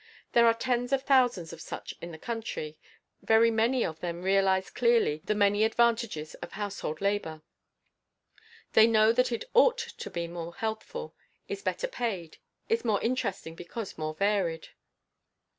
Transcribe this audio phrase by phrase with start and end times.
[0.31, 2.75] There are tens of thousands of such in the country;
[3.21, 7.43] very many of them realize clearly the many advantages of household labor.
[8.73, 11.13] They know that it ought to be more healthful,
[11.47, 12.37] is better paid,
[12.67, 14.69] is more interesting because more varied.